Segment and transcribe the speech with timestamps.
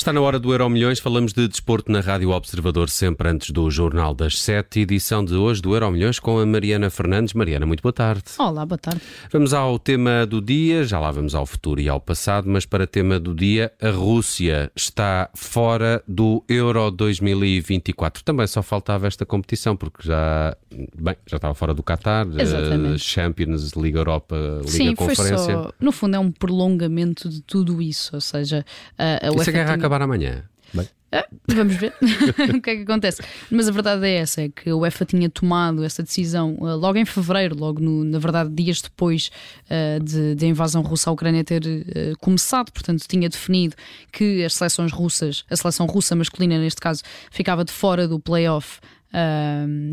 [0.00, 3.70] Está na hora do Euro Milhões, falamos de desporto na Rádio Observador, sempre antes do
[3.70, 7.34] Jornal das Sete, edição de hoje do Euro Milhões com a Mariana Fernandes.
[7.34, 8.24] Mariana, muito boa tarde.
[8.38, 9.02] Olá, boa tarde.
[9.30, 12.86] Vamos ao tema do dia, já lá vamos ao futuro e ao passado, mas para
[12.86, 18.24] tema do dia, a Rússia está fora do Euro 2024.
[18.24, 20.56] Também só faltava esta competição, porque já,
[20.96, 23.00] bem, já estava fora do Qatar, Exatamente.
[23.00, 25.36] Champions, Liga Europa, Liga Sim, Conferência.
[25.36, 28.64] foi só, no fundo é um prolongamento de tudo isso, ou seja,
[28.96, 30.44] a, a Isso UEFA acabar amanhã.
[30.72, 30.88] Bem.
[31.12, 31.92] Ah, vamos ver
[32.54, 33.20] o que é que acontece.
[33.50, 36.96] Mas a verdade é essa: é que a UEFA tinha tomado essa decisão ah, logo
[36.96, 39.30] em fevereiro, logo no- na verdade, dias depois
[39.68, 42.70] ah, de, de a invasão russa à Ucrânia ter ah, começado.
[42.70, 43.74] Portanto, tinha definido
[44.12, 48.78] que as seleções russas, a seleção russa masculina neste caso, ficava de fora do playoff.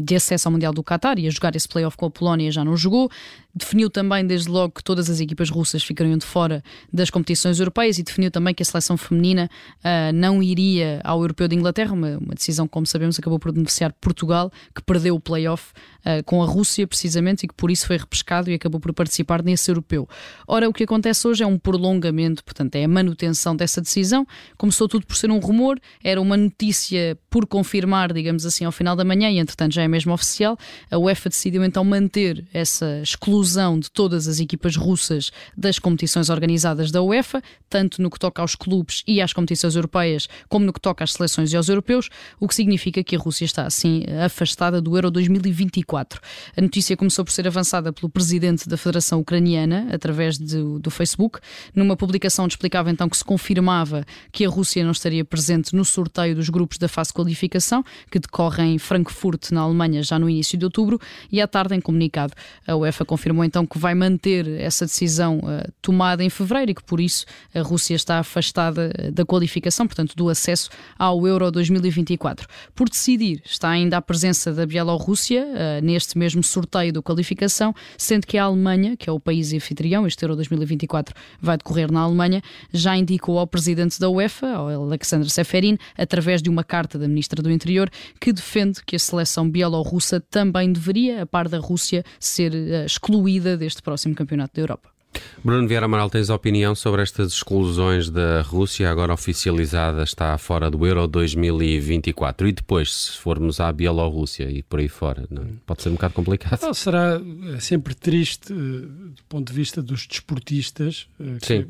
[0.05, 2.77] de acesso ao Mundial do Qatar, ia jogar esse playoff com a Polónia, já não
[2.77, 3.09] jogou.
[3.57, 7.97] Definiu também, desde logo, que todas as equipas russas ficariam de fora das competições europeias
[7.97, 9.49] e definiu também que a seleção feminina
[9.83, 13.51] ah, não iria ao Europeu de Inglaterra, uma, uma decisão que, como sabemos, acabou por
[13.51, 15.73] beneficiar Portugal, que perdeu o playoff
[16.05, 19.43] ah, com a Rússia, precisamente, e que por isso foi repescado e acabou por participar
[19.43, 20.07] nesse europeu.
[20.47, 24.25] Ora, o que acontece hoje é um prolongamento, portanto, é a manutenção dessa decisão.
[24.57, 28.95] Começou tudo por ser um rumor, era uma notícia por confirmar, digamos assim, ao final
[28.95, 30.57] da manhã, e entretanto já é mesmo oficial.
[30.91, 33.46] A UEFA decidiu então manter essa exclusão
[33.79, 38.55] de todas as equipas russas das competições organizadas da UEFA, tanto no que toca aos
[38.55, 42.09] clubes e às competições europeias, como no que toca às seleções e aos europeus,
[42.39, 46.19] o que significa que a Rússia está assim afastada do Euro 2024.
[46.55, 51.39] A notícia começou por ser avançada pelo presidente da Federação Ucraniana, através de- do Facebook,
[51.73, 55.85] numa publicação onde explicava então que se confirmava que a Rússia não estaria presente no
[55.85, 60.29] sorteio dos grupos da fase de qualificação, que decorre em Frankfurt, na Alemanha, já no
[60.29, 60.99] início de outubro,
[61.31, 62.33] e à tarde, em comunicado,
[62.65, 66.83] a UEFA confirmou então que vai manter essa decisão eh, tomada em fevereiro e que
[66.83, 72.47] por isso a Rússia está afastada eh, da qualificação, portanto, do acesso ao Euro 2024.
[72.73, 78.25] Por decidir, está ainda a presença da Bielorrússia eh, neste mesmo sorteio da qualificação, sendo
[78.25, 82.41] que a Alemanha, que é o país anfitrião, este Euro 2024 vai decorrer na Alemanha,
[82.71, 87.41] já indicou ao presidente da UEFA, ao Alexander Seferin, através de uma carta da ministra
[87.43, 87.89] do Interior,
[88.21, 93.16] que defende que a seleção bielorrussa também deveria, a par da Rússia, ser eh, excluída
[93.57, 94.96] deste próximo campeonato da Europa.
[95.43, 100.85] Bruno Vieira Amaral, tens opinião sobre estas exclusões da Rússia, agora oficializada, está fora do
[100.85, 102.47] Euro 2024?
[102.47, 105.43] E depois, se formos à Bielorrússia e por aí fora, não?
[105.43, 105.47] é?
[105.65, 106.61] pode ser um bocado complicado.
[106.61, 107.21] Não, será
[107.53, 111.67] eh, sempre triste eh, do ponto de vista dos desportistas eh, que,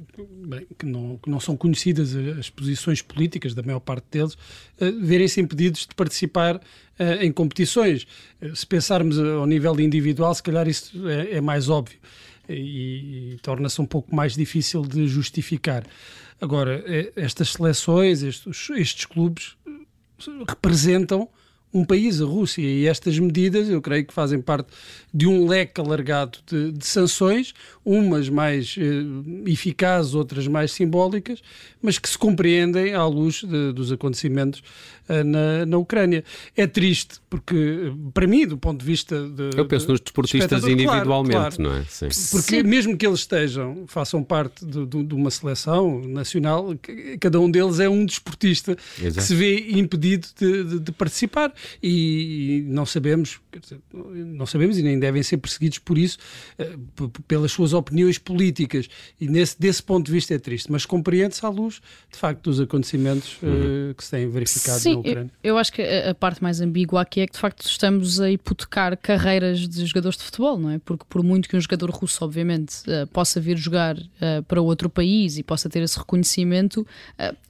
[0.47, 4.37] bem, que não, que não são conhecidas as posições políticas da maior parte deles,
[4.79, 6.59] eh, verem-se impedidos de participar
[7.21, 8.07] em competições.
[8.55, 11.99] Se pensarmos ao nível individual, se calhar isso é, é mais óbvio
[12.50, 15.84] e, e torna-se um pouco mais difícil de justificar.
[16.40, 19.72] Agora, eh, estas seleções, estes, estes clubes eh,
[20.47, 21.28] representam
[21.77, 24.69] um país, a Rússia, e estas medidas eu creio que fazem parte
[25.13, 27.53] de um leque alargado de, de sanções,
[27.85, 31.41] umas mais eh, eficazes, outras mais simbólicas,
[31.81, 34.61] mas que se compreendem à luz de- dos acontecimentos
[35.07, 36.23] eh, na, na Ucrânia.
[36.55, 39.57] É triste, porque para mim, do ponto de vista de.
[39.57, 41.63] Eu penso nos desportistas de espectador, claro, individualmente, claro.
[41.63, 41.83] não é?
[41.89, 42.07] Sim.
[42.31, 42.63] Porque Sim.
[42.63, 46.75] mesmo que eles estejam, façam parte de, de- de uma seleção nacional,
[47.19, 49.25] cada um deles é um desportista que Exato.
[49.25, 54.83] se vê impedido de, de- de participar e, não sabemos, quer dizer, não sabemos e
[54.83, 56.17] nem devem ser perseguidos por isso,
[56.57, 56.75] eh,
[57.28, 58.88] pelas suas opiniões políticas.
[59.19, 62.59] E nesse, desse ponto de vista é triste, mas compreende-se à luz, de facto, dos
[62.59, 65.31] acontecimentos eh, que se têm verificado na Sim, eu, Ucrânia.
[65.44, 68.29] eu acho que a, a parte mais ambígua aqui é que de facto estamos a
[68.29, 70.79] hipotecar carreiras de jogadores de futebol, não é?
[70.79, 74.89] Porque por muito que um jogador russo, obviamente, eh, possa vir jogar eh, para outro
[74.89, 76.85] país e possa ter esse reconhecimento,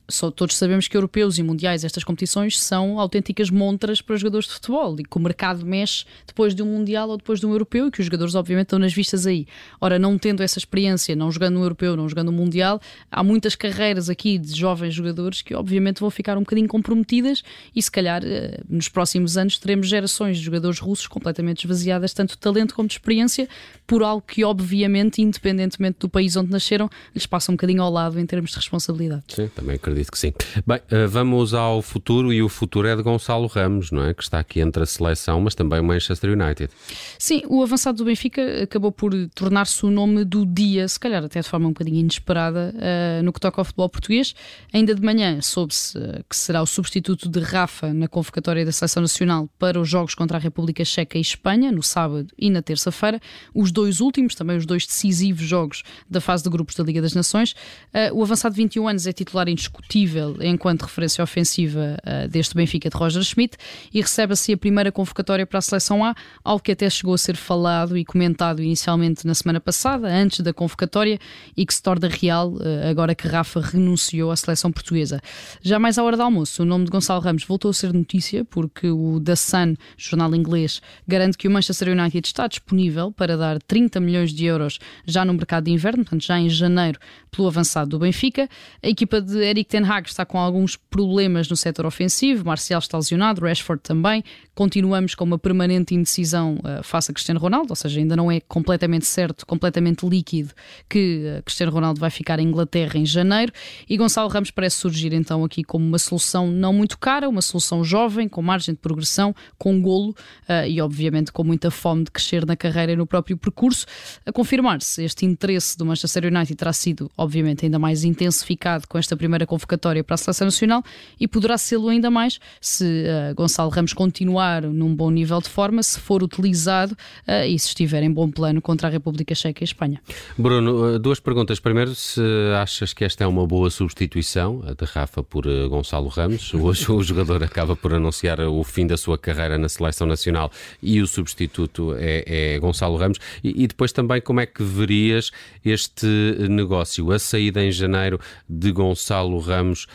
[0.10, 4.54] só todos sabemos que europeus e mundiais, estas competições, são autênticas montras para jogadores de
[4.54, 7.88] futebol e que o mercado mexe depois de um mundial ou depois de um europeu
[7.88, 9.48] e que os jogadores, obviamente, estão nas vistas aí.
[9.80, 12.80] Ora, não tendo essa experiência, não jogando um europeu, não jogando um mundial,
[13.12, 17.44] há muitas carreiras aqui de jovens jogadores que, obviamente, vão ficar um bocadinho comprometidas
[17.76, 22.32] e, se calhar, eh, nos próximos anos teremos gerações de jogadores russos completamente esvaziadas, tanto
[22.32, 23.48] de talento como de experiência,
[23.86, 28.20] por algo que, obviamente, independentemente do país onde nasceram, lhes passa um bocadinho ao lado
[28.20, 29.24] em termos de responsabilidade.
[29.30, 30.34] Sim, também acredito que sim.
[30.66, 33.87] Bem, eh, vamos ao futuro e o futuro é de Gonçalo Ramos.
[33.88, 34.14] Ramos, não é?
[34.14, 36.72] Que está aqui entre a seleção, mas também o Manchester United.
[37.18, 41.42] Sim, o avançado do Benfica acabou por tornar-se o nome do dia, se calhar até
[41.42, 44.34] de forma um bocadinho inesperada, uh, no que toca ao futebol português.
[44.74, 49.02] Ainda de manhã soube-se uh, que será o substituto de Rafa na convocatória da Seleção
[49.02, 53.20] Nacional para os jogos contra a República Checa e Espanha, no sábado e na terça-feira.
[53.54, 57.14] Os dois últimos, também os dois decisivos jogos da fase de grupos da Liga das
[57.14, 57.52] Nações.
[57.94, 61.98] Uh, o avançado de 21 anos é titular indiscutível enquanto referência ofensiva
[62.30, 63.58] deste Benfica de Roger Schmidt
[63.94, 67.18] e recebe assim a primeira convocatória para a Seleção A, algo que até chegou a
[67.18, 71.20] ser falado e comentado inicialmente na semana passada, antes da convocatória,
[71.56, 75.22] e que se torna real eh, agora que Rafa renunciou à seleção portuguesa.
[75.62, 78.44] Já mais à hora do almoço, o nome de Gonçalo Ramos voltou a ser notícia,
[78.46, 83.62] porque o The Sun, jornal inglês, garante que o Manchester United está disponível para dar
[83.62, 87.00] 30 milhões de euros já no mercado de inverno, portanto já em janeiro,
[87.32, 88.50] pelo avançado do Benfica.
[88.82, 92.98] A equipa de Eric Ten Hag está com alguns problemas no setor ofensivo, Marcial está
[92.98, 94.24] lesionado, Rashford também.
[94.54, 98.40] Continuamos com uma permanente indecisão uh, face a Cristiano Ronaldo, ou seja, ainda não é
[98.40, 100.54] completamente certo, completamente líquido
[100.88, 103.52] que uh, Cristiano Ronaldo vai ficar em Inglaterra em janeiro.
[103.90, 107.84] E Gonçalo Ramos parece surgir então aqui como uma solução não muito cara, uma solução
[107.84, 112.46] jovem, com margem de progressão, com golo uh, e obviamente com muita fome de crescer
[112.46, 113.86] na carreira e no próprio percurso.
[114.26, 119.18] A confirmar-se, este interesse do Manchester United terá sido, obviamente, ainda mais intensificado com esta
[119.18, 120.84] primeira convocatória para a Seleção Nacional
[121.20, 123.08] e poderá sê-lo ainda mais se
[123.58, 126.96] Gonçalo Ramos continuar num bom nível de forma, se for utilizado
[127.28, 130.00] uh, e se estiver em bom plano contra a República Checa e a Espanha.
[130.38, 131.60] Bruno, eh, duas perguntas.
[131.60, 132.22] Primeiro, se
[132.62, 136.54] achas que esta é uma boa substituição, a de Rafa por uh, Gonçalo Ramos.
[136.56, 140.52] Hoje o jogador acaba por anunciar o fim da sua carreira na seleção nacional
[140.82, 143.18] e o substituto é, é Gonçalo Ramos.
[143.44, 145.32] E, e depois também, como é que verias
[145.66, 146.06] este
[146.48, 149.88] negócio, a saída em janeiro de Gonçalo Ramos?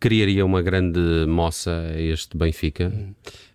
[0.00, 2.92] Criaria uma grande moça a este Benfica?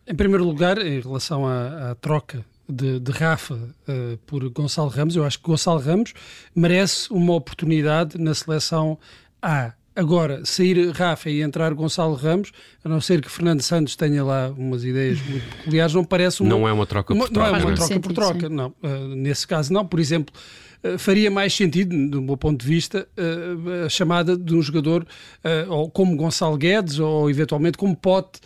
[0.08, 5.16] Em primeiro lugar, em relação à, à troca de, de Rafa uh, por Gonçalo Ramos,
[5.16, 6.14] eu acho que Gonçalo Ramos
[6.56, 8.98] merece uma oportunidade na seleção
[9.42, 9.74] A.
[9.94, 12.52] Agora, sair Rafa e entrar Gonçalo Ramos,
[12.84, 16.50] a não ser que Fernando Santos tenha lá umas ideias muito peculiares, não parece uma.
[16.50, 17.52] Não é uma troca por troca.
[17.52, 17.76] Não é uma né?
[17.76, 18.74] troca por troca, não.
[18.82, 19.86] Uh, nesse caso, não.
[19.86, 20.34] Por exemplo,
[20.98, 25.06] faria mais sentido, do meu ponto de vista, uh, a chamada de um jogador
[25.70, 28.40] ou como Gonçalo Guedes ou eventualmente como Pote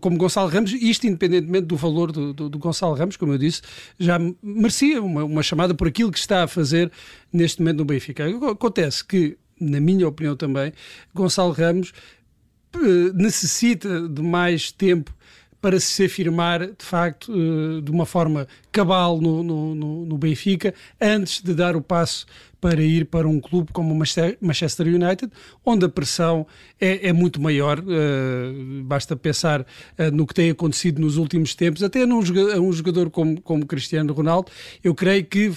[0.00, 3.60] como Gonçalo Ramos, isto independentemente do valor do, do, do, Gonçalo Ramos, como eu disse,
[3.98, 6.92] já merecia uma, uma chamada por aquilo que está a fazer
[7.32, 8.24] neste momento no Benfica.
[8.48, 10.72] Acontece que, na minha opinião também,
[11.12, 11.92] Gonçalo Ramos
[13.14, 15.12] necessita de mais tempo
[15.60, 19.74] para se afirmar de facto eh, de uma forma cabal no, no,
[20.06, 22.26] no, Benfica antes de dar o passo
[22.60, 23.98] para ir para um clube como o
[24.40, 25.32] Manchester United,
[25.64, 26.46] onde a pressão
[26.78, 27.78] é, é muito maior.
[27.78, 29.66] Uh, basta pensar uh,
[30.12, 34.52] no que tem acontecido nos últimos tempos, até num um jogador como, como Cristiano Ronaldo.
[34.84, 35.50] Eu creio que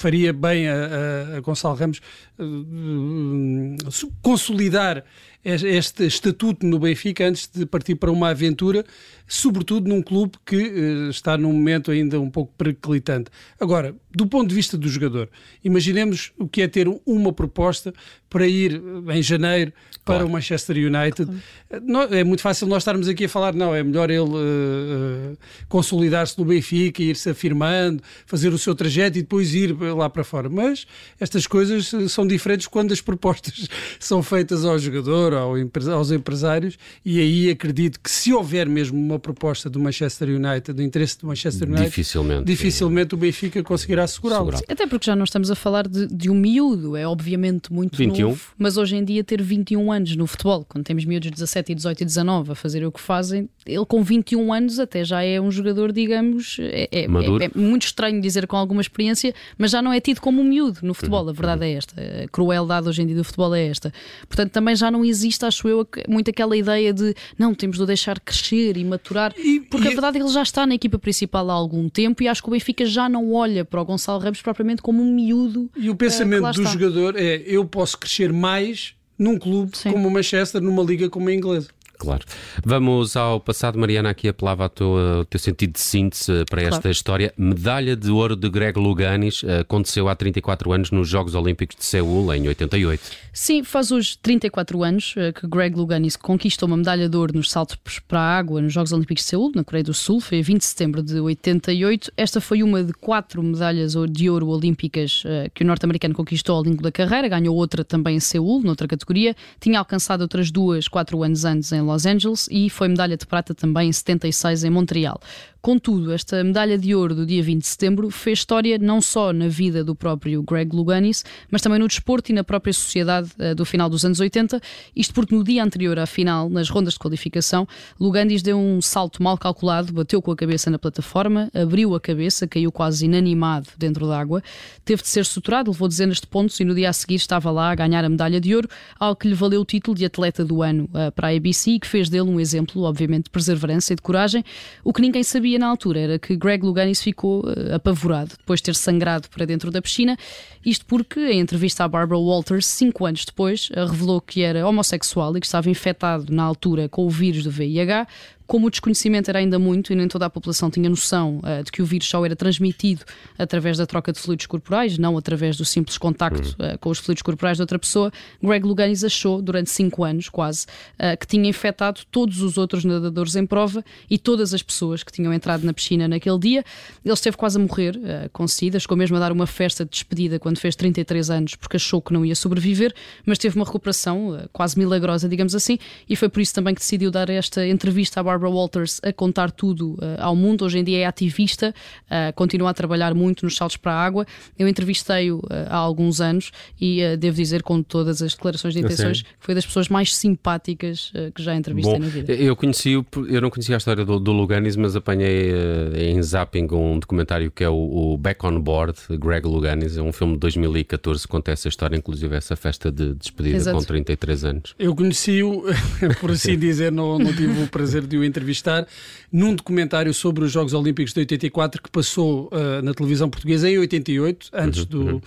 [0.00, 2.00] faria bem a, a, a Gonçalo Ramos
[2.38, 5.04] uh, consolidar
[5.44, 8.84] este estatuto no Benfica antes de partir para uma aventura,
[9.26, 13.30] sobretudo num clube que uh, está num momento ainda um pouco periclitante.
[13.58, 15.30] Agora, do ponto de vista do jogador,
[15.62, 17.94] imaginemos o que é ter uma proposta
[18.28, 18.80] para ir
[19.12, 19.72] em janeiro
[20.04, 20.26] para claro.
[20.26, 21.30] o Manchester United.
[21.68, 22.14] Claro.
[22.14, 25.38] É muito fácil nós estarmos aqui a falar, não, é melhor ele uh,
[25.68, 30.48] consolidar-se no Benfica, ir-se afirmando, fazer o seu trajeto e depois ir lá para fora.
[30.48, 30.86] Mas
[31.18, 35.54] estas coisas são diferentes quando as propostas são feitas ao jogador, ao,
[35.92, 40.82] aos empresários, e aí acredito que se houver mesmo uma proposta do Manchester United, do
[40.82, 44.50] interesse do Manchester United, dificilmente, dificilmente o Benfica conseguirá assegurá-lo.
[44.68, 48.28] Até porque já não estamos a falar de, de um miúdo, é obviamente muito 21.
[48.28, 51.72] novo, mas hoje em dia ter 21 anos no futebol, quando temos miúdos de 17
[51.72, 55.22] e 18 e 19 a fazer o que fazem, ele com 21 anos até já
[55.22, 59.70] é um jogador, digamos, é, é, é, é muito estranho dizer com alguma experiência, mas
[59.70, 62.00] já não é tido como um miúdo no futebol, a verdade é esta.
[62.24, 63.92] A crueldade hoje em dia do futebol é esta.
[64.28, 67.86] Portanto, também já não existe, acho eu, muito aquela ideia de não, temos de o
[67.86, 69.88] deixar crescer e maturar, e, porque e...
[69.88, 72.42] a verdade é que ele já está na equipa principal há algum tempo e acho
[72.42, 75.70] que o Benfica já não olha para o Gonçalo Ramos propriamente como um miúdo.
[75.76, 76.72] E o pensamento uh, do está.
[76.72, 79.92] jogador é eu posso crescer mais num clube Sim.
[79.92, 81.68] como o Manchester, numa liga como a inglesa.
[82.00, 82.24] Claro.
[82.64, 86.90] Vamos ao passado, Mariana, aqui apelava o teu sentido de síntese para esta claro.
[86.90, 87.34] história.
[87.36, 91.84] Medalha de ouro de Greg Luganis eh, aconteceu há 34 anos nos Jogos Olímpicos de
[91.84, 93.02] Seul, em 88.
[93.34, 97.50] Sim, faz hoje 34 anos eh, que Greg Luganis conquistou uma medalha de ouro nos
[97.50, 97.76] saltos
[98.08, 100.20] para a água nos Jogos Olímpicos de Seul, na Coreia do Sul.
[100.20, 102.12] Foi a 20 de setembro de 88.
[102.16, 106.62] Esta foi uma de quatro medalhas de ouro olímpicas eh, que o norte-americano conquistou ao
[106.62, 107.28] longo da carreira.
[107.28, 109.36] Ganhou outra também em Seul, noutra categoria.
[109.60, 113.54] Tinha alcançado outras duas quatro anos antes em Los Angeles e foi medalha de prata
[113.54, 115.20] também em 76 em Montreal.
[115.62, 119.46] Contudo, esta medalha de ouro do dia 20 de setembro fez história não só na
[119.46, 123.66] vida do próprio Greg Louganis, mas também no desporto e na própria sociedade uh, do
[123.66, 124.58] final dos anos 80.
[124.96, 127.68] Isto porque no dia anterior à final, nas rondas de qualificação,
[128.00, 132.48] Louganis deu um salto mal calculado, bateu com a cabeça na plataforma, abriu a cabeça,
[132.48, 134.42] caiu quase inanimado dentro d'água,
[134.82, 137.70] teve de ser suturado, levou dezenas de pontos e no dia a seguir estava lá
[137.70, 138.68] a ganhar a medalha de ouro,
[138.98, 141.86] algo que lhe valeu o título de atleta do ano uh, para a ABC que
[141.86, 144.44] fez dele um exemplo, obviamente, de perseverança e de coragem.
[144.84, 148.64] O que ninguém sabia na altura era que Greg Louganis ficou uh, apavorado depois de
[148.64, 150.16] ter sangrado para dentro da piscina.
[150.64, 155.36] Isto porque, em entrevista à Barbara Walters, cinco anos depois, uh, revelou que era homossexual
[155.36, 158.06] e que estava infectado na altura com o vírus do VIH,
[158.50, 161.70] como o desconhecimento era ainda muito e nem toda a população tinha noção uh, de
[161.70, 163.04] que o vírus só era transmitido
[163.38, 167.22] através da troca de fluidos corporais, não através do simples contacto uh, com os fluidos
[167.22, 168.10] corporais de outra pessoa,
[168.42, 170.66] Greg Louganis achou, durante cinco anos quase,
[170.98, 175.12] uh, que tinha infectado todos os outros nadadores em prova e todas as pessoas que
[175.12, 176.64] tinham entrado na piscina naquele dia.
[177.04, 178.00] Ele esteve quase a morrer
[178.32, 181.76] com SIDA, chegou mesmo a dar uma festa de despedida quando fez 33 anos, porque
[181.76, 182.92] achou que não ia sobreviver,
[183.24, 185.78] mas teve uma recuperação quase milagrosa, digamos assim,
[186.08, 189.12] e foi por isso também que decidiu dar esta entrevista à Barbara Barbara Walters a
[189.12, 190.64] contar tudo uh, ao mundo.
[190.64, 191.74] Hoje em dia é ativista,
[192.06, 194.26] uh, continua a trabalhar muito nos saltos para a água.
[194.58, 199.22] Eu entrevistei-o uh, há alguns anos e devo dizer, com todas as declarações de intenções,
[199.22, 202.32] que foi das pessoas mais simpáticas que já entrevistei Bom, na vida.
[202.32, 205.52] Eu conheci, eu não conhecia a história do, do Luganis, mas apanhei
[205.94, 207.74] em zapping um documentário que é o,
[208.12, 211.96] o, Back on Board, Greg Luganis, é um filme de 2014 que conta essa história,
[211.96, 213.76] inclusive essa festa de despedida Exato.
[213.76, 214.74] com 33 anos.
[214.78, 215.64] Eu conheci-o,
[216.20, 218.86] por assim dizer, não, não tive o prazer de o entrevistar
[219.30, 223.78] num documentário sobre os Jogos Olímpicos de 84 que passou uh, na televisão portuguesa em
[223.78, 225.20] 88, antes uhum, do, uhum.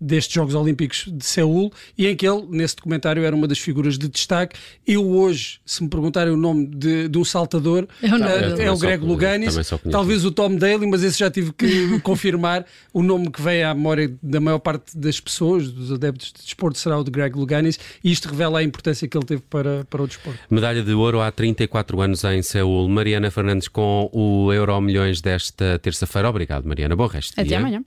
[0.00, 3.98] Destes Jogos Olímpicos de Seul, e em que ele, nesse documentário, era uma das figuras
[3.98, 4.58] de destaque.
[4.86, 8.70] Eu hoje, se me perguntarem o nome de, de um saltador, é o, uh, é
[8.70, 9.56] o Greg Luganis,
[9.90, 12.64] talvez o Tom Daly, mas esse já tive que confirmar.
[12.92, 16.78] O nome que vem à memória da maior parte das pessoas, dos adeptos de desporto,
[16.78, 20.02] será o de Greg Luganis, e isto revela a importância que ele teve para, para
[20.02, 20.38] o desporto.
[20.50, 22.88] Medalha de ouro há 34 anos em Seul.
[22.88, 26.28] Mariana Fernandes com o Euro Milhões desta terça-feira.
[26.28, 26.96] Obrigado, Mariana.
[26.96, 27.32] Bom resto.
[27.32, 27.58] Até dia.
[27.58, 27.82] amanhã.